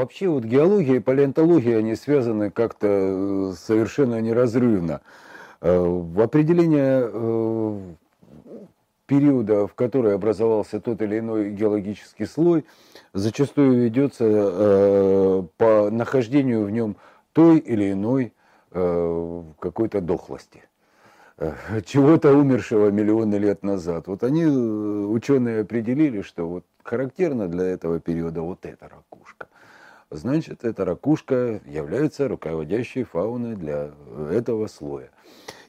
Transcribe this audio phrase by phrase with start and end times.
[0.00, 5.02] вообще вот геология и палеонтология, они связаны как-то э, совершенно неразрывно.
[5.60, 7.96] Э, в определение
[9.06, 12.64] периода, в который образовался тот или иной геологический слой,
[13.12, 16.96] зачастую ведется по нахождению в нем
[17.32, 18.32] той или иной
[18.70, 20.62] какой-то дохлости
[21.86, 24.06] чего-то умершего миллионы лет назад.
[24.06, 29.09] Вот они, ученые, определили, что вот характерна для этого периода вот ракушка.
[30.10, 33.92] Значит, эта ракушка является руководящей фауной для
[34.32, 35.10] этого слоя.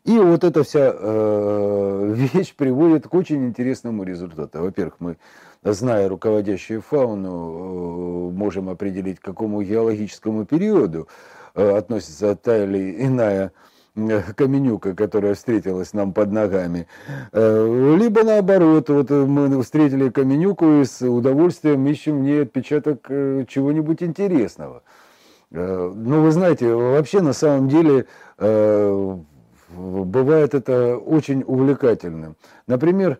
[0.03, 4.63] И вот эта вся э, вещь приводит к очень интересному результату.
[4.63, 5.17] Во-первых, мы,
[5.63, 11.07] зная руководящую фауну, э, можем определить, к какому геологическому периоду
[11.53, 16.87] э, относится та или иная Э, каменюка, которая встретилась нам под ногами.
[17.33, 23.45] Э, либо наоборот, вот мы встретили каменюку и с удовольствием ищем в ней отпечаток э,
[23.47, 24.83] чего-нибудь интересного.
[25.53, 28.05] Ну, вы знаете, вообще на самом деле
[28.37, 32.37] бывает это очень увлекательным.
[32.67, 33.17] Например,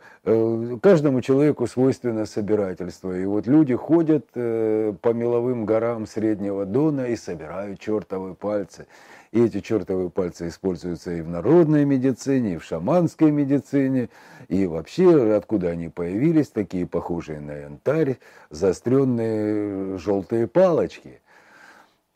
[0.82, 3.18] каждому человеку свойственно собирательство.
[3.18, 8.88] И вот люди ходят по меловым горам Среднего Дона и собирают чертовы пальцы.
[9.32, 14.10] И эти чертовы пальцы используются и в народной медицине, и в шаманской медицине,
[14.50, 18.18] и вообще откуда они появились, такие похожие на янтарь,
[18.50, 21.22] заостренные желтые палочки.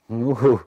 [0.09, 0.59] Ну,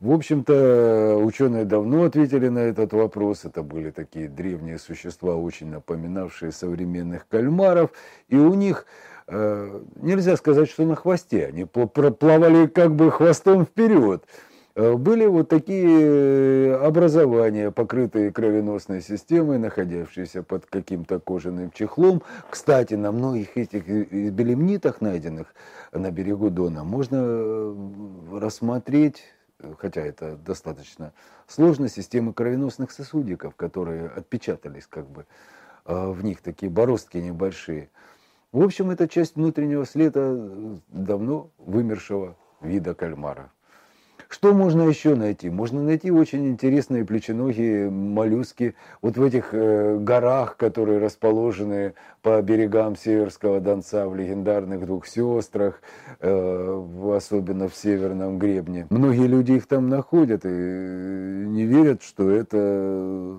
[0.00, 3.44] в общем-то, ученые давно ответили на этот вопрос.
[3.44, 7.90] Это были такие древние существа, очень напоминавшие современных кальмаров.
[8.28, 8.86] И у них
[9.26, 11.46] э, нельзя сказать, что на хвосте.
[11.46, 14.24] Они плавали как бы хвостом вперед.
[14.78, 22.22] Э, были вот такие э, образования, покрытые кровеносной системой, находящиеся под каким-то кожаным чехлом.
[22.48, 25.52] Кстати, на многих этих э, белемнитах, найденных
[25.90, 27.74] на берегу Дона, можно
[28.38, 29.24] рассмотреть,
[29.78, 31.12] хотя это достаточно
[31.48, 35.26] сложно, системы кровеносных сосудиков, которые отпечатались как бы
[35.84, 37.88] в них, такие бороздки небольшие.
[38.52, 40.36] В общем, это часть внутреннего следа
[40.88, 43.50] давно вымершего вида кальмара.
[44.28, 45.48] Что можно еще найти?
[45.48, 52.94] Можно найти очень интересные плеченогие моллюски вот в этих э, горах, которые расположены по берегам
[52.94, 55.80] Северского Донца, в легендарных двух сестрах,
[56.20, 56.86] э,
[57.16, 58.86] особенно в Северном Гребне.
[58.90, 63.38] Многие люди их там находят и не верят, что это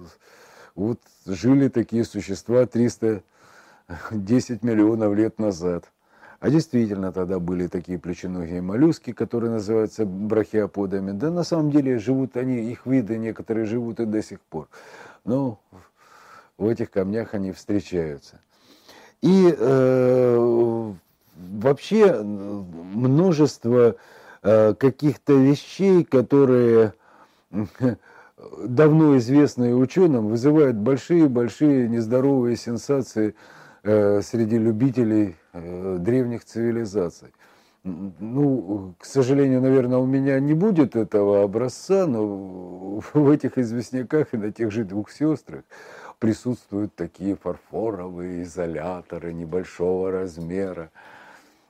[0.73, 5.91] вот жили такие существа 310 миллионов лет назад.
[6.39, 11.11] А действительно тогда были такие плеченогие моллюски, которые называются брахиоподами.
[11.11, 14.69] Да на самом деле живут они, их виды некоторые живут и до сих пор.
[15.25, 15.59] Но
[16.57, 18.39] в этих камнях они встречаются.
[19.21, 20.93] И э,
[21.35, 23.95] вообще множество
[24.41, 26.93] э, каких-то вещей, которые
[28.63, 37.33] давно известные ученым, вызывают большие-большие нездоровые сенсации Э, среди любителей э, древних цивилизаций.
[37.83, 44.37] Ну, к сожалению, наверное, у меня не будет этого образца, но в этих известняках и
[44.37, 45.63] на тех же двух сестрах
[46.19, 50.91] присутствуют такие фарфоровые изоляторы небольшого размера.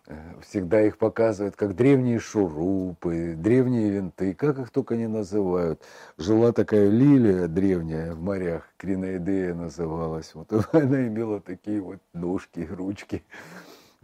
[0.10, 5.84] Э, всегда их показывают как древние шурупы, древние винты, как их только не называют.
[6.18, 10.34] Жила такая лилия древняя в морях, Криноидея называлась.
[10.34, 13.24] Вот она имела такие вот ножки, ручки,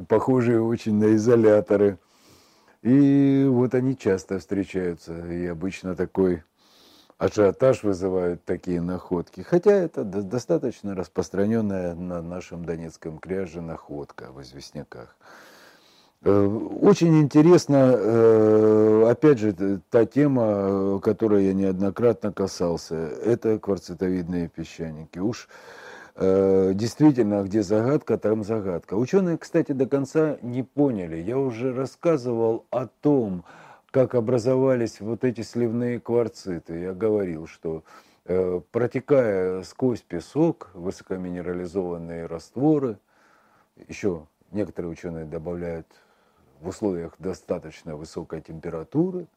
[0.07, 1.97] похожие очень на изоляторы.
[2.83, 6.43] И вот они часто встречаются, и обычно такой
[7.17, 9.41] ажиотаж вызывают такие находки.
[9.41, 15.15] Хотя это достаточно распространенная на нашем Донецком кряже находка в известняках.
[16.25, 16.47] Э,
[16.81, 19.53] очень интересно, э, опять же,
[19.91, 25.19] та тема, которой я неоднократно касался, это кварцитовидные песчаники.
[25.19, 25.47] Уж
[26.15, 28.95] э, действительно, где загадка, там загадка.
[28.95, 31.17] Ученые, кстати, до конца не поняли.
[31.17, 33.45] Я уже рассказывал о том,
[33.91, 36.79] как образовались вот эти сливные кварциты.
[36.79, 37.83] Я говорил, что
[38.71, 42.97] протекая сквозь песок, высокоминерализованные растворы,
[43.87, 45.85] еще некоторые ученые добавляют
[46.61, 49.27] в условиях достаточно высокой температуры,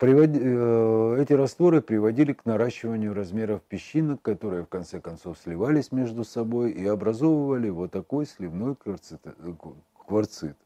[0.00, 6.72] э, эти растворы приводили к наращиванию размеров песчинок, которые в конце концов сливались между собой
[6.72, 9.20] и образовывали вот такой сливной кварцит.
[10.06, 10.56] кварцит.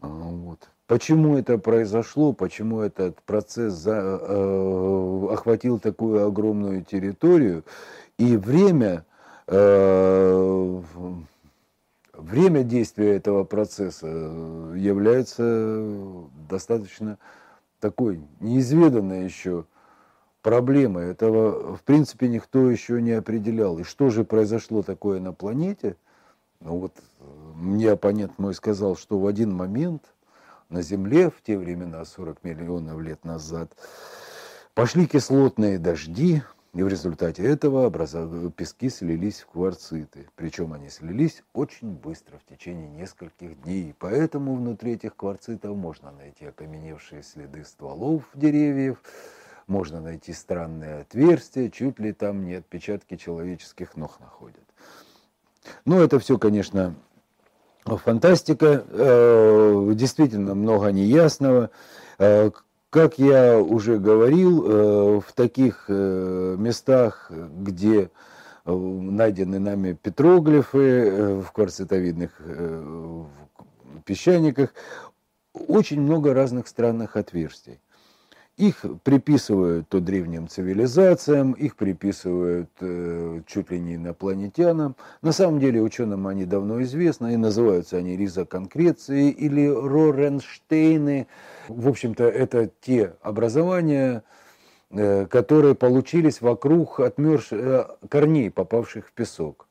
[0.00, 0.68] А, вот.
[0.86, 7.64] Почему это произошло, почему этот процесс за, э, охватил такую огромную территорию
[8.18, 9.04] и время
[9.46, 10.82] э,
[12.20, 15.88] время действия этого процесса является
[16.48, 17.18] достаточно
[17.80, 19.64] такой неизведанной еще
[20.42, 21.10] проблемой.
[21.10, 23.78] Этого, в принципе, никто еще не определял.
[23.78, 25.96] И что же произошло такое на планете?
[26.60, 26.92] Ну вот,
[27.54, 30.04] мне оппонент мой сказал, что в один момент
[30.68, 33.72] на Земле, в те времена, 40 миллионов лет назад,
[34.74, 37.90] пошли кислотные дожди, и в результате этого
[38.50, 40.28] пески слились в кварциты.
[40.36, 43.94] Причем они слились очень быстро, в течение нескольких дней.
[43.98, 49.02] Поэтому внутри этих кварцитов можно найти окаменевшие следы стволов деревьев,
[49.66, 54.64] можно найти странные отверстия, чуть ли там не отпечатки человеческих ног находят.
[55.84, 56.94] Ну, это все, конечно,
[57.84, 61.70] фантастика, э, действительно много неясного.
[62.90, 68.10] Э, как я уже говорил, э, в таких местах, где
[68.64, 72.40] найдены нами петроглифы в кварцитовидных
[74.04, 74.74] песчаниках,
[75.54, 77.80] очень много разных странных отверстий.
[78.60, 84.96] Их приписывают то древним цивилизациям, их приписывают э, чуть ли не инопланетянам.
[85.22, 91.26] На самом деле ученым они давно известны, и называются они ризоконкреции или Роренштейны.
[91.68, 94.24] В общем-то, это те образования,
[94.90, 97.52] э, которые получились вокруг отмерз...
[97.52, 99.69] э, корней, попавших в песок.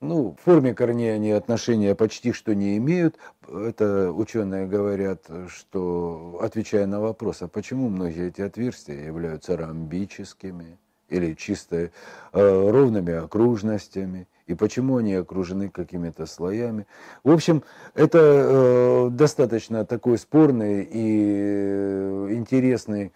[0.00, 3.16] Ну, в форме корней они отношения почти что не имеют.
[3.48, 10.78] Это ученые говорят, что, отвечая на вопрос, а почему многие эти отверстия являются ромбическими
[11.08, 11.90] или чисто э,
[12.32, 16.86] ровными окружностями, и почему они окружены какими-то слоями.
[17.24, 17.64] В общем,
[17.94, 23.12] это э, достаточно такой спорный и э, интересный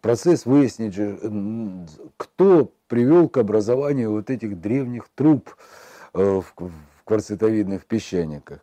[0.00, 1.18] процесс выяснить же,
[2.16, 5.54] кто привел к образованию вот этих древних труб,
[6.14, 6.44] в
[7.04, 8.60] кварцитовидных песчаниках.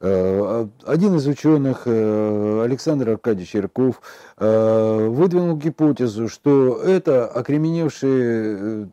[0.00, 4.00] Э, один из ученых, э, Александр Аркадьевич Ярков,
[4.36, 8.90] выдвинул гипотезу, что это окременевшие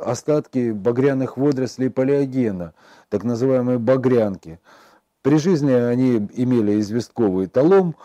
[0.00, 2.74] остатки багряных водорослей палеогена,
[3.08, 4.60] так называемые багрянки.
[5.22, 7.96] При жизни они имели известковый талом,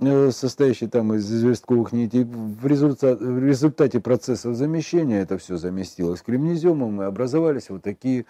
[0.00, 2.24] состоящий там из известковых нитей.
[2.24, 8.26] В результате, в результате процесса замещения это все заместилось кремнеземом и образовались вот такие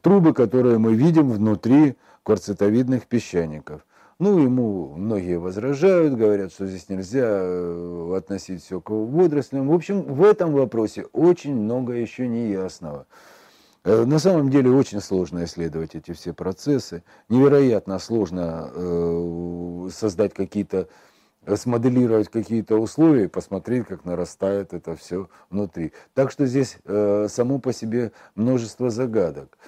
[0.00, 3.84] трубы, которые мы видим внутри кварцитовидных песчаников.
[4.18, 9.68] Ну, ему многие возражают, говорят, что здесь нельзя э, относить все к водорослям.
[9.68, 13.06] В общем, в этом вопросе очень много еще неясного.
[13.10, 13.33] Э,
[13.84, 17.02] на самом деле очень сложно исследовать эти все процессы.
[17.28, 20.88] Невероятно сложно э, создать какие-то,
[21.56, 25.92] смоделировать какие-то условия и посмотреть, как нарастает это все внутри.
[26.14, 29.58] Так что здесь само по себе множество загадок.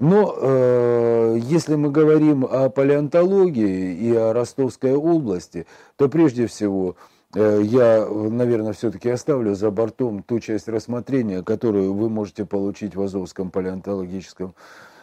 [0.00, 5.66] Но э, если мы говорим о палеонтологии и о Ростовской области,
[5.96, 12.08] то прежде всего э, я, наверное, все-таки оставлю за бортом ту часть рассмотрения, которую вы
[12.08, 14.54] можете получить в Азовском палеонтологическом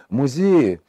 [0.10, 0.82] музее.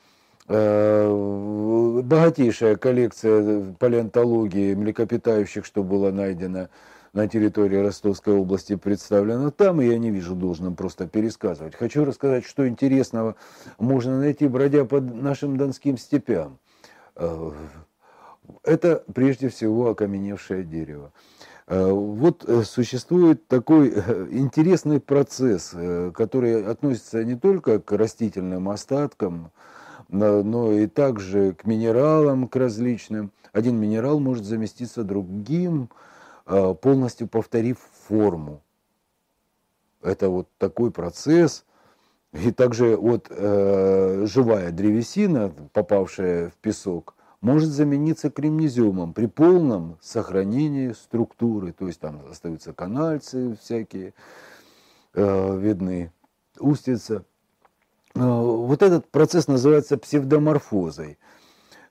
[0.49, 6.69] Э, богатейшая коллекция палеонтологии млекопитающих, что было найдено
[7.13, 11.75] на территории Ростовской области представлена там, и я не вижу должным просто пересказывать.
[11.75, 13.35] Хочу рассказать, что интересного
[13.79, 16.59] можно найти, бродя по нашим донским степям.
[18.67, 21.13] Э, это прежде всего окаменевшее дерево.
[21.67, 23.89] Э, вот э, существует такой
[24.31, 25.75] интересный процесс,
[26.15, 29.51] который относится не только к растительным остаткам,
[30.09, 33.33] но и также к минералам, к различным.
[33.53, 35.89] Один минерал может заместиться другим,
[36.47, 38.63] Э, полностью повторив форму.
[40.01, 41.65] Это вот такой процесс.
[42.33, 47.16] И также вот э, живая древесина, попавшая в песок,
[47.47, 51.73] может замениться кремнеземом при полном сохранении структуры.
[51.73, 54.15] То есть там остаются канальцы всякие,
[55.15, 56.11] э, видны
[56.59, 57.25] устица.
[58.17, 61.19] Э, вот этот процесс называется псевдоморфозой.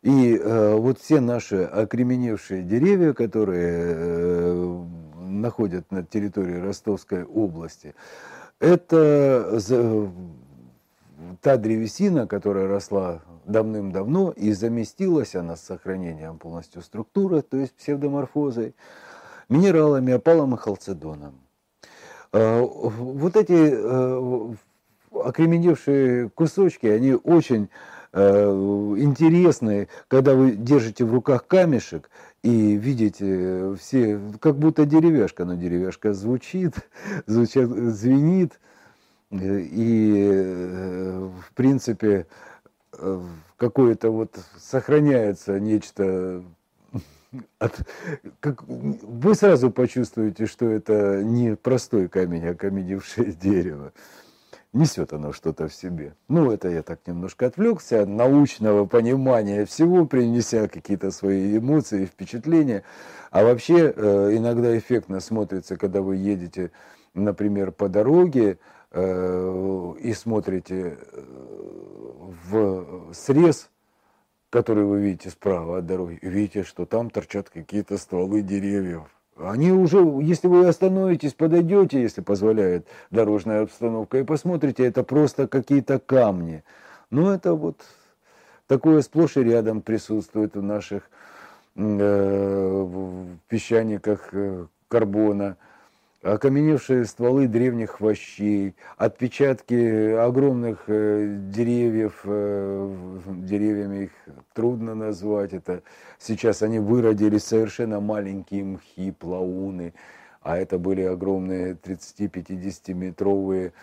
[0.02, 4.84] И э, вот все наши окременевшие деревья, которые э,
[5.22, 7.96] находят на территории Ростовской области,
[8.60, 9.58] это
[11.42, 18.76] та древесина, которая росла давным-давно и заместилась она с сохранением полностью структуры, то есть псевдоморфозой,
[19.50, 21.40] минералами, опалом и халцедоном.
[22.32, 24.54] Э, вот эти э,
[25.12, 27.70] окременевшие кусочки, они очень
[28.18, 28.50] Э,
[28.98, 32.10] интересные, когда вы держите в руках камешек
[32.44, 36.76] и видите все, как будто деревяшка, но деревяшка звучит,
[37.26, 38.62] звучит звенит,
[39.42, 42.28] и, э, в принципе,
[42.94, 43.22] э,
[43.58, 46.44] какое-то вот сохраняется нечто
[47.60, 47.80] от,
[48.40, 53.94] как, вы сразу почувствуете, что это не простой камень, а каменевшее дерево.
[54.74, 56.16] Несет оно что-то в себе.
[56.28, 62.84] Ну, это я так немножко отвлекся от научного понимания всего, принеся какие-то свои эмоции, впечатления.
[63.32, 66.72] А вообще э, иногда эффектно смотрится, когда вы едете,
[67.14, 68.60] например, по дороге
[68.96, 71.22] и смотрите э,
[72.50, 73.70] в срез
[74.56, 79.04] который вы видите справа от дороги, видите, что там торчат какие-то стволы деревьев.
[79.38, 86.00] Они уже, если вы остановитесь, подойдете, если позволяет дорожная обстановка, и посмотрите, это просто какие-то
[86.00, 86.64] камни.
[87.10, 87.82] Но это вот
[88.68, 91.10] такое сплошь и рядом присутствует в наших
[91.76, 95.58] э, в песчаниках э, карбона
[96.26, 104.12] окаменевшие стволы древних хвощей, отпечатки огромных э, деревьев, э, деревьями их
[104.54, 105.84] трудно назвать, это.
[106.18, 109.94] Сейчас они выродились совершенно маленькие мхи, плауны,
[110.42, 113.74] а это были огромные 30-50 метровые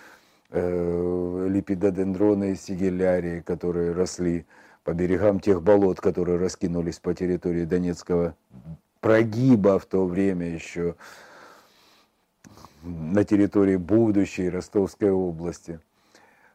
[0.51, 4.47] э, липидодендроны и сигелярии, которые росли
[4.83, 8.35] по берегам тех болот, которые раскинулись по территории Донецкого
[9.01, 10.97] прогиба в то время еще
[12.83, 15.81] на территории будущей Ростовской области.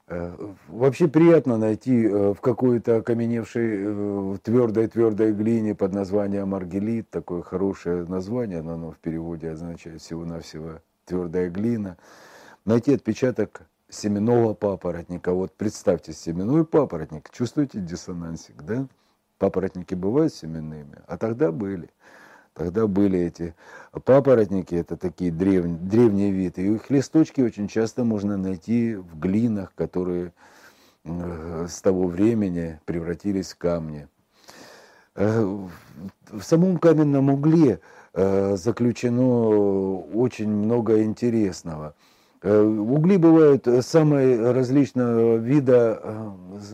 [0.07, 0.35] Э,
[0.67, 8.05] вообще приятно найти э, в какой-то окаменевшей твердой-твердой э, глине под названием аргелит, такое хорошее
[8.05, 11.97] название, но оно в переводе означает всего-навсего твердая глина,
[12.63, 15.33] найти отпечаток семенного папоротника.
[15.33, 18.87] Вот представьте, семенной папоротник, чувствуете диссонансик, да?
[19.37, 21.89] Папоротники бывают семенными, а тогда были.
[22.57, 23.53] Тогда были эти
[24.03, 26.63] папоротники, это такие древние, древние виды.
[26.63, 30.33] И их листочки очень часто можно найти в глинах, которые
[31.03, 34.07] э, с того времени превратились в камни.
[35.13, 35.39] Э,
[36.31, 37.79] в самом каменном угле
[38.13, 41.93] э, заключено очень много интересного–
[42.47, 45.99] угли бывают самые различного вида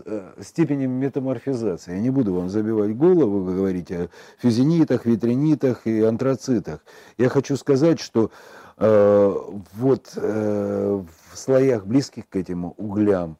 [0.05, 1.93] э, степени метаморфизации.
[1.93, 4.09] Я не буду вам забивать голову, вы говорите о
[4.41, 6.79] фюзинитах, витринитах и антрацитах.
[7.17, 8.31] Я хочу сказать, что
[8.77, 9.35] э,
[9.73, 13.37] вот э, в слоях близких к этим углям,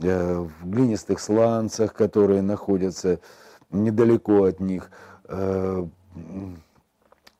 [0.00, 3.20] э, в глинистых сланцах, которые находятся
[3.70, 4.90] недалеко от них,
[5.28, 5.86] э,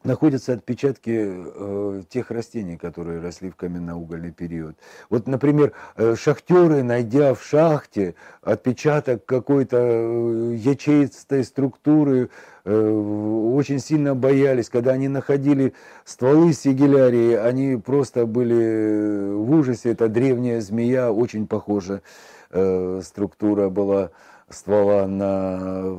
[0.09, 4.75] находятся отпечатки э, тех растений, которые росли в каменноугольный период.
[5.11, 12.31] Вот, например, э, шахтеры, найдя в шахте отпечаток какой-то э, ячеистой структуры,
[12.65, 15.73] очень сильно боялись, когда они находили
[16.05, 19.93] стволы сигелярии, они просто были в ужасе.
[19.93, 22.03] Это древняя змея, очень похожа
[22.51, 24.11] структура была
[24.51, 25.97] ствола на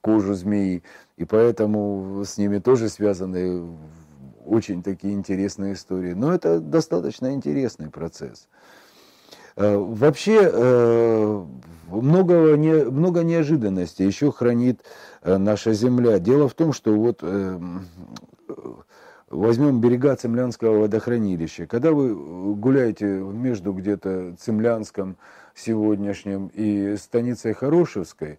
[0.00, 0.82] кожу змеи.
[1.18, 3.76] И поэтому с ними тоже связаны
[4.46, 6.12] очень такие интересные истории.
[6.12, 8.48] Но это достаточно интересный процесс.
[9.56, 11.44] Э, вообще э,
[11.90, 14.82] много, не, много неожиданностей еще хранит
[15.22, 16.20] э, наша земля.
[16.20, 17.22] Дело в том, что вот
[19.28, 21.66] возьмем берега Цемлянского водохранилища.
[21.66, 25.16] Когда вы гуляете между где-то Цемлянском
[25.54, 28.38] сегодняшним и станицей Хорошевской,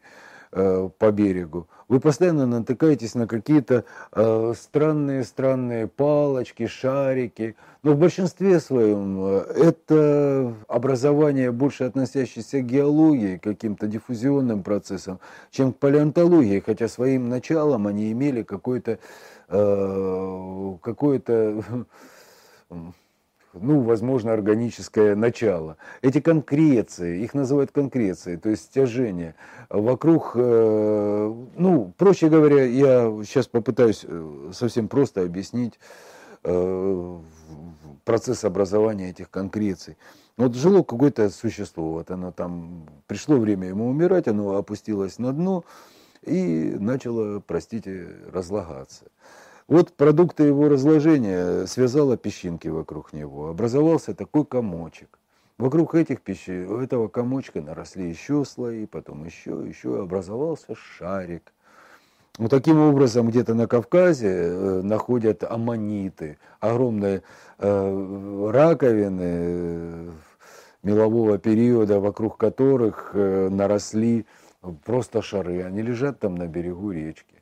[0.51, 7.55] Э, по берегу, вы постоянно натыкаетесь на какие-то странные-странные э, палочки, шарики.
[7.83, 15.19] Но в большинстве своем э, это образование, больше относящееся к геологии, к каким-то диффузионным процессам,
[15.51, 18.97] чем к палеонтологии, хотя своим началом они имели какое-то
[20.81, 21.63] какое-то
[23.53, 25.77] ну, возможно, органическое начало.
[26.01, 29.35] Эти конкреции, их называют конкреции, то есть стяжение,
[29.69, 35.79] вокруг, э, ну, проще говоря, я сейчас попытаюсь э, совсем просто объяснить
[36.43, 37.19] э,
[38.05, 39.97] процесс образования этих конкреций.
[40.37, 45.65] Вот жило какое-то существо, вот оно там, пришло время ему умирать, оно опустилось на дно
[46.21, 49.05] и начало, простите, разлагаться.
[49.69, 53.49] Вот продукты его разложения связала песчинки вокруг него.
[53.49, 55.19] Образовался такой комочек.
[55.59, 61.53] Вокруг этих пещер, этого комочка наросли еще слои, потом еще, еще, образовался шарик.
[62.39, 67.21] Вот таким образом где-то на Кавказе э, находят аммониты, огромные
[67.59, 70.11] э, раковины э,
[70.81, 74.25] мелового периода, вокруг которых наросли
[74.83, 75.61] просто шары.
[75.61, 77.38] Они лежат там на берегу речки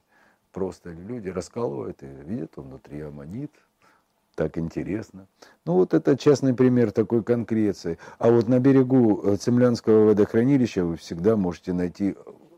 [0.51, 3.51] просто люди раскалывают и видят, он внутри аммонит.
[4.35, 5.27] так интересно.
[5.65, 7.97] Ну вот это частный пример такой конкреции.
[8.19, 12.15] А вот на берегу э, Цемлянского водохранилища вы всегда можете найти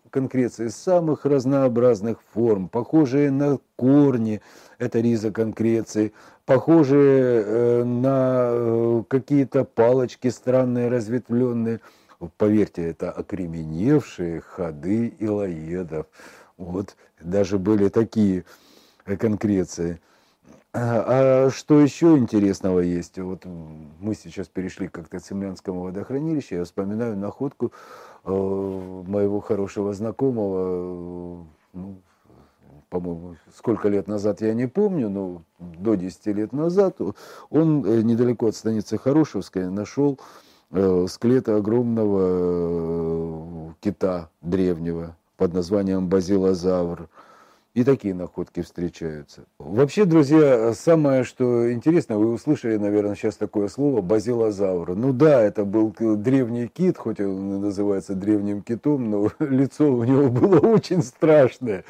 [0.09, 4.41] конкреции самых разнообразных форм, похожие на корни,
[4.77, 6.13] это риза конкреции,
[6.45, 11.79] похожие э, на э, какие-то палочки странные, разветвленные.
[12.37, 16.07] Поверьте, это окременевшие ходы илоедов.
[16.59, 18.43] Вот, даже были такие
[19.05, 20.01] конкреции.
[20.73, 23.17] А, а что еще интересного есть?
[23.17, 27.71] Вот мы сейчас перешли как-то к Цемлянскому водохранилищу, я вспоминаю находку
[28.25, 32.01] э, моего хорошего знакомого, ну,
[32.89, 36.97] по-моему, сколько лет назад я не помню, но до 10 лет назад
[37.49, 40.19] он э, недалеко от станицы Хорошевская нашел
[40.71, 47.07] э, скелет огромного э, кита древнего под названием базилозавр.
[47.73, 49.45] И такие находки встречаются.
[49.57, 54.95] Вообще, друзья, самое, что интересно, вы услышали, наверное, сейчас такое слово базилозавр.
[54.95, 60.29] Ну да, это был древний кит, хоть он называется древним китом, но лицо у него
[60.29, 61.85] было очень страшное.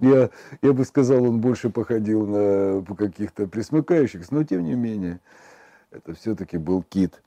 [0.00, 0.30] Я,
[0.60, 5.20] я бы сказал, он больше походил на каких-то присмыкающихся, но тем не менее,
[5.92, 7.22] это все-таки был кит.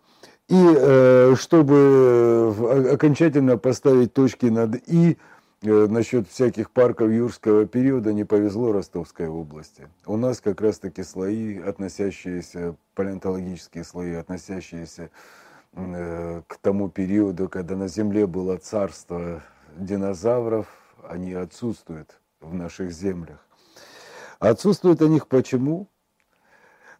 [0.50, 2.53] И э, чтобы
[2.91, 5.15] окончательно поставить точки над «и», Э,
[5.63, 9.88] насчет всяких парков юрского периода не повезло Ростовской области.
[10.05, 15.10] У нас как раз-таки слои, относящиеся, палеонтологические слои, относящиеся
[15.74, 19.41] э, к тому периоду, когда на Земле было царство
[19.77, 20.67] динозавров,
[21.08, 23.46] они отсутствуют в наших землях.
[24.39, 25.88] Отсутствуют о них почему?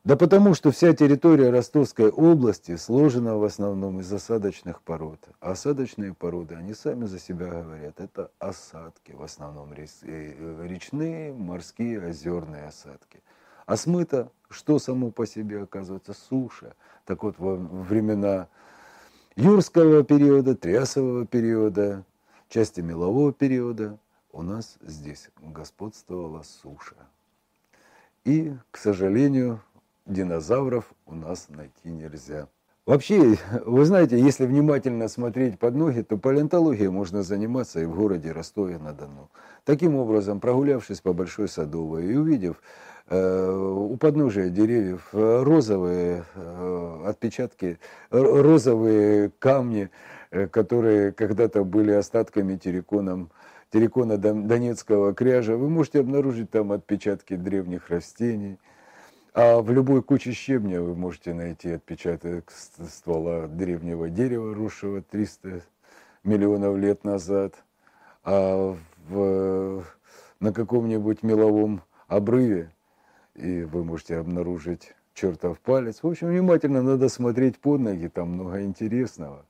[0.04, 5.30] Да потому что вся территория Ростовской области сложена в основном из осадочных пород.
[5.40, 12.66] Осадочные породы, они сами за себя говорят, это осадки, в основном э, речные, морские, озерные
[12.66, 13.22] осадки.
[13.66, 16.76] А смыто, что само по себе оказывается, суша.
[17.06, 18.50] Так вот, во времена
[19.38, 22.04] юрского периода, трясового периода,
[22.50, 23.98] части мелового периода
[24.34, 26.98] у нас здесь господствовала суша.
[28.26, 29.62] И, к сожалению,
[30.06, 32.48] динозавров у нас найти нельзя.
[32.86, 38.34] Вообще, вы знаете, если внимательно смотреть под ноги, то палеонтологией можно заниматься и в городе
[38.34, 39.30] Ростове-на-Дону.
[39.64, 42.62] Таким образом, прогулявшись по Большой Садовой и увидев
[43.08, 49.90] э, у подножия деревьев розовые э, отпечатки, розовые камни,
[50.32, 53.32] э, которые когда-то были остатками терриконом,
[53.72, 58.60] террикона Донецкого кряжа, вы можете обнаружить там отпечатки древних растений–
[59.34, 65.62] а в любой куче щебня вы можете найти отпечаток ствола древнего дерева, росшего 300
[66.24, 67.56] миллионов лет назад.
[68.24, 69.84] А в,
[70.40, 72.72] на каком-нибудь меловом обрыве
[73.36, 76.00] и вы можете обнаружить чертов палец.
[76.02, 79.46] В общем, внимательно надо смотреть под ноги, там много интересного.